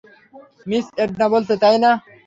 [0.67, 1.91] Miss Edna বলেছে, তাই না?